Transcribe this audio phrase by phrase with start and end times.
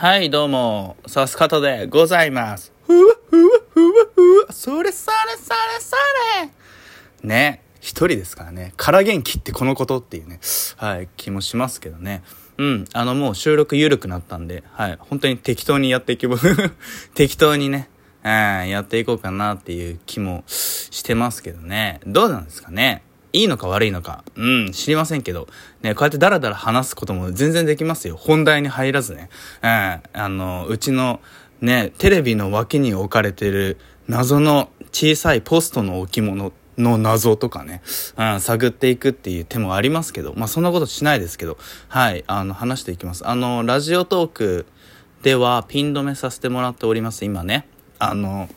[0.00, 2.72] はい、どうも、サスカトでございます。
[2.86, 5.94] ふわふわふわふわ、それそれそれそ
[7.22, 7.28] れ。
[7.28, 10.40] ね、一人ですからね、から元気ってこのことっていうね、
[10.78, 12.22] はい、気もしますけどね。
[12.56, 16.38] うん、あのもう収録緩くなったんで、はい、本当に適当にやっていけば、
[17.12, 17.90] 適当にね、
[18.24, 18.30] うん、
[18.70, 22.00] やっていこうかなっていう気もしてますけどね。
[22.06, 23.02] どうなんですかね？
[23.32, 25.48] いいのか悪いのか、うん、知りませんけど、
[25.82, 28.16] ね、こうやってダラダラ話すことも全然できますよ。
[28.16, 29.28] 本題に入らずね。
[29.62, 31.20] うん、あの、うちの、
[31.60, 37.82] ね、テレビの脇に置かれてる謎の小さいポストの置物の謎とかね、
[38.16, 41.58] うん、探っていくっていう手もありますけど、まあそんなことしないですけど、
[41.88, 43.28] はい、あの、話していきます。
[43.28, 44.66] あの、ラジオトーク
[45.22, 47.68] ではピン止めさせてもらっております、今ね。
[47.98, 48.48] あの、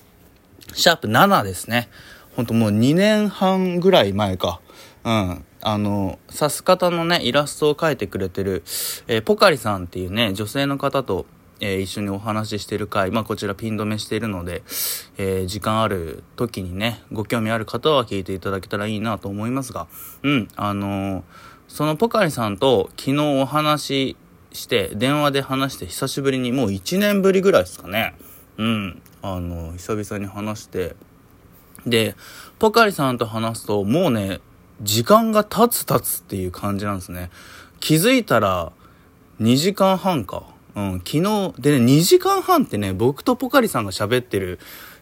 [0.74, 1.90] シャープ7ですね。
[2.36, 4.62] ほんともう2年半ぐらい前か。
[5.04, 5.46] うん。
[5.62, 8.64] あの、さす方のね、イラストを描いてくれてる、
[9.08, 11.26] えーポカリさんっていうね、女性の方と、
[11.60, 14.64] えー一緒にお話ししてる回、まあこちらピン止めしているので、
[15.18, 19.88] えー時間ある時にね、ご興味ある方は聞いていただけたらいいなと思いますが、
[20.24, 21.24] うん、あのー
[21.68, 24.18] そのポカリさんと昨日お話し
[24.52, 28.14] して、電話で話して久しぶりに、もう1年ぶりぐらいですかね。
[28.58, 29.02] うん。
[29.22, 30.96] あの、久々に話して、
[31.86, 32.16] で、
[32.60, 34.40] ポカリさんと話すと、もうね、
[34.82, 37.30] 時間が経つ経つっていう感じなんですね。
[37.80, 38.72] 気づいたら、
[39.42, 40.44] 2時間半か。
[40.76, 44.60] うん、昨日、でね、2時間半ってね、僕とポカリさんが喋ってる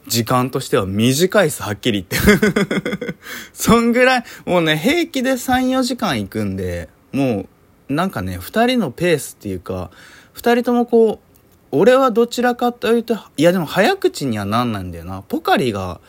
[0.08, 3.16] 時間としては短いです、はっきり言って。
[3.54, 7.48] そんぐらい、もうね、平気で3、4時間行くんで、も
[7.90, 9.92] う、なんかね、2人のペースっていうか、
[10.36, 11.31] 2人ともこう、
[11.72, 15.22] 俺はどちらかというと、いやでも早口にはなんないんだよな。
[15.22, 16.02] ポカリが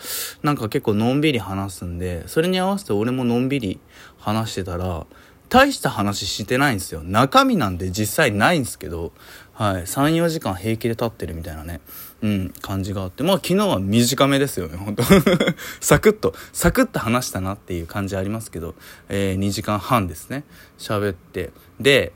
[0.43, 3.81] なんか結構のんびり話すんで、それに合わせて俺ものんびり
[4.19, 5.07] 話してたら、
[5.49, 7.03] 大した話してないんですよ。
[7.05, 9.13] 中身なんで実際ないんですけど、
[9.53, 9.83] はい。
[9.83, 11.81] 3、4時間平気で経ってるみたいなね、
[12.23, 13.23] うん、感じがあって。
[13.23, 15.03] まあ昨日は短めですよね、本当
[15.81, 18.75] サクッと、サクッと話したなっていう感じありますけど、
[19.11, 20.45] えー、2時間半ですね。
[20.79, 21.51] 喋って。
[21.79, 22.13] で、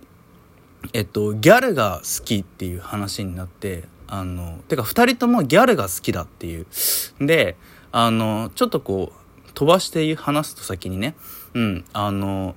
[0.92, 6.66] えっと、ギャルが好きっていう話になって、あの、てか二人ともギャルが好きだっていう。
[7.20, 7.56] で、
[7.92, 11.14] あの、ちょっとこう、飛ばして話すと先にね、
[11.54, 12.54] うん、あの、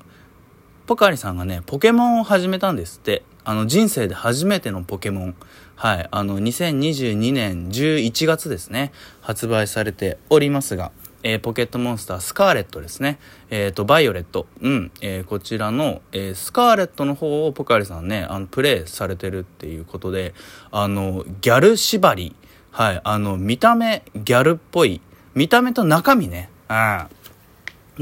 [0.86, 3.24] ポカリさんがね、ポケモンを始めたんですって。
[3.46, 5.36] あの、人生で初めてのポケモン。
[5.76, 6.08] はい。
[6.12, 8.92] あの、2022年11月ですね。
[9.22, 10.92] 発売されておりますが、
[11.24, 13.20] えーポケットモンスタースカーレットですね。
[13.50, 14.48] えっ、と、バイオレット。
[14.62, 14.92] うん。
[15.02, 20.34] えーこちらの、えスカーレットの方をポカリさんね、あの、プレイされてるっていうことで、
[20.72, 22.36] あの、ギャル縛り。
[22.72, 23.02] はい。
[23.04, 25.02] あの、見た目、ギャルっぽい。
[25.34, 26.50] 見た目と中身ね。
[26.70, 27.08] うん。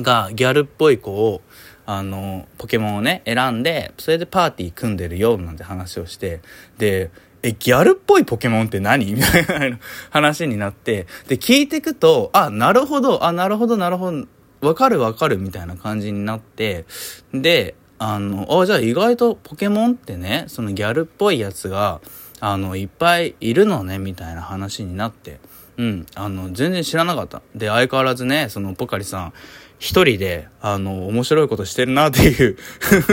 [0.04, 1.42] がギャルっぽい子を
[1.86, 6.42] あのポケモンをね選んでそれでパーティー組んでるよなんて話をして
[6.78, 7.12] で
[7.44, 9.14] えギャルっぽいポケモンって何？
[9.14, 13.26] みたいな 話になってで聞いてくとあなるほど。
[13.26, 14.26] あなるほどなるほど。
[14.62, 15.38] わかるわかる。
[15.38, 16.86] みたいな感じになって
[17.34, 22.02] であのあじゃあ意外とポケモンってねそのギャルっぽいやつが
[22.40, 25.40] あのいっぱいいるのねみたいな話になって。
[25.78, 29.34] うんあの全然知らなかったで相変わらずねそのポカリさん
[29.80, 32.58] 一人で、あの、面白いことしてるなっていう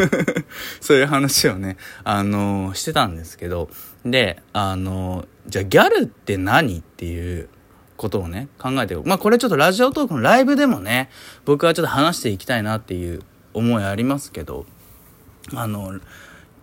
[0.81, 3.69] そういう話をね、あの、してたんですけど、
[4.05, 7.49] で、あの、じゃあギャルって何っていう
[7.97, 11.11] ことをね、考えてまあこれちょっとラジオトークのライブでもね、
[11.45, 13.21] 僕はちょっと話していきたいなっていう
[13.53, 14.65] 思いありますけど、
[15.55, 16.01] あの、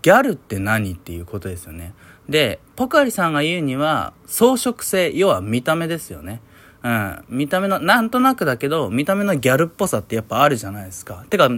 [0.02, 1.94] ギャルって何っていうことですよね。
[2.32, 6.42] で、ポカリさんが言うには、装飾性、要は見た目ですよね。
[6.84, 7.26] うん。
[7.30, 11.26] 見た目の、なんとなくだけど、見た目のギャルっぽさってやっぱあるじゃないですか。
[11.30, 11.50] てか、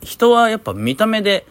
[0.00, 1.46] 人はやっぱ見た目で、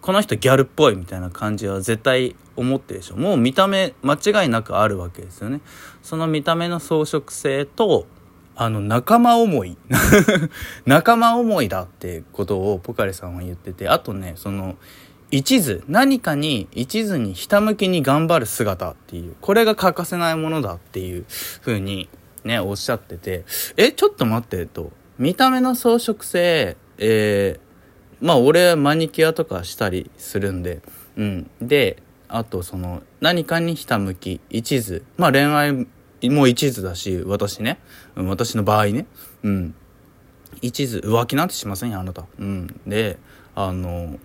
[0.00, 3.16] この人ギャルっぽいみたいな感じは絶対思ってるでしょ。
[3.16, 5.60] もう見た目間違いなくあるわけですよね。
[6.02, 8.06] その見た目の装飾性と、
[8.54, 9.76] あの、仲間思い。
[10.86, 14.76] 仲間思いだってことをポカリさんは言ってて、あとね、その、
[15.30, 21.24] 一途、何かに一途にひたむきに頑張る姿っていう、これが欠かせないものだっていう
[21.60, 22.08] 風に
[22.44, 23.44] ね、おっしゃってて、
[23.76, 24.90] え、ちょっと待って、と。
[25.18, 30.80] 見た目の装飾性、えー、まあ俺マニキュアとかしたりするんで、
[31.16, 31.50] うん。
[31.60, 35.02] で、あとその、何かにひたむき、一途。
[35.16, 35.86] まあ恋愛
[36.30, 37.78] も一途だし、私ね。
[38.16, 39.06] 私の場合ね。
[39.42, 39.74] うん。
[40.62, 42.24] 一途、浮気なんてしませんよ、あなた。
[42.38, 42.80] うん。
[42.86, 43.18] で、
[43.54, 44.18] あの、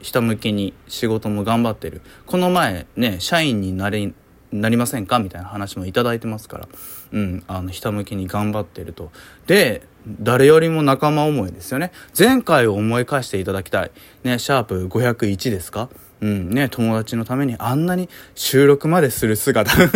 [0.00, 2.02] ひたむきに仕事も頑張ってる。
[2.26, 4.14] この前ね、社員になり、
[4.52, 6.68] なりませんかみたいな話もいいてますから。
[7.12, 9.10] うん、あの、ひたむきに頑張ってると。
[9.46, 9.82] で、
[10.20, 11.92] 誰よりも仲間思いですよね。
[12.18, 13.90] 前回を思い返していただきたい。
[14.24, 15.88] ね、シャープ501ですか？
[16.20, 19.70] うんね、友達のためにあんなに収録までする姿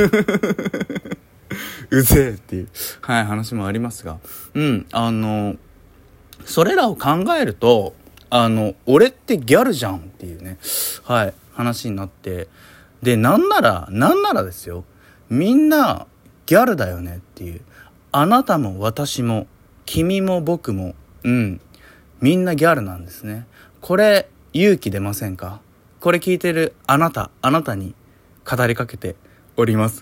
[1.91, 2.69] うぜえっていう、
[3.01, 4.19] はい、話もありますが、
[4.55, 5.57] うん、あの、
[6.45, 7.95] それらを考えると、
[8.35, 10.57] あの、俺ってギャルじゃんっていうね、
[11.05, 12.49] はい、話になって、
[13.03, 14.85] で、なんなら、なんならですよ、
[15.29, 16.07] みんな
[16.47, 17.61] ギャルだよねっていう、
[18.11, 19.47] あなたも私も、
[19.85, 20.95] 君も僕も、
[21.25, 21.61] うん、
[22.23, 23.47] みんなギャルなんですね。
[23.83, 25.61] これ、勇気出ませんか？
[26.01, 27.95] これ聞いてるあなた、あなたに
[28.51, 29.15] 語りかけて
[29.59, 30.01] おります。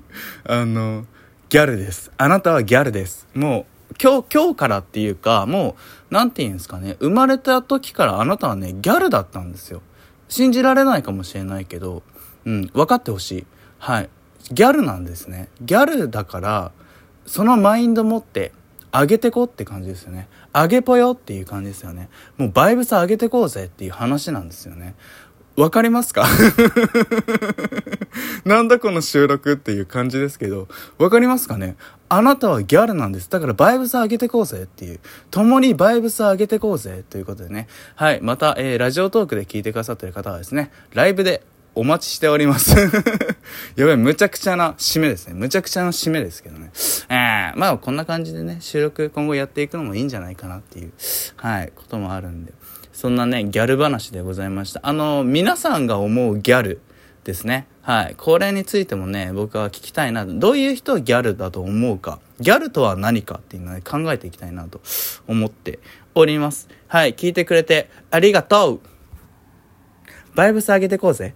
[0.44, 1.06] あの、
[1.48, 2.12] ギャルです。
[2.18, 3.26] あなたはギャルです。
[3.32, 3.64] もう、
[3.98, 5.76] 今日、今日からっていうか、も
[6.10, 9.82] う、なんて言うんですかね、生まれた時からあなたはね、ギャルだったんですよ。
[10.28, 12.02] 信じられないかもしれないけど、
[12.44, 13.46] うん、分かってほしい。
[13.78, 14.10] はい。
[14.52, 15.48] ギャルなんですね。
[15.60, 16.72] ギャルだから、
[17.26, 18.52] そのマインド持って、
[18.92, 20.28] 上げてこって感じですよね。
[20.52, 22.08] 上げぽよっていう感じですよね。
[22.36, 24.96] もうバイブス上げてこうぜっていう話なんですよね。
[25.60, 26.26] わかりますか？
[28.46, 30.68] なんだこの収録っていう感じですけど、
[30.98, 31.76] わかりますかね？
[32.08, 33.28] あなたはギャルなんです。
[33.28, 35.00] だからバイブス上げてこうぜっていう。
[35.30, 37.68] 共にバイブス上げてこうぜということでね。
[37.94, 38.20] はい。
[38.22, 41.42] また、えー、ラジオトークで聞いてくださってる方はですね、ライブで
[41.74, 42.74] お待ちしております
[43.76, 45.34] やばい、むちゃくちゃな締めですね。
[45.34, 46.70] むちゃくちゃな締めですけどね。
[47.10, 50.92] えー、まあこんな感じでね、収録今後やっていくのもいいんじゃないかなっていう、
[51.36, 52.52] はい、こともあるんで。
[53.00, 54.80] そんなね、ギャル話でございました。
[54.82, 56.82] あの、皆さんが思うギャル
[57.24, 57.66] ですね。
[57.80, 58.14] はい。
[58.14, 60.26] これについてもね、僕は聞きたいな。
[60.26, 62.20] どういう人をギャルだと思うか。
[62.40, 64.82] ギャルとは何かっていうのを、ね、考えていきたいなと
[65.26, 65.78] 思って
[66.14, 66.68] おります。
[66.88, 67.14] はい。
[67.14, 68.80] 聞いてくれてありがとう
[70.34, 71.34] バイブス上げてこうぜ。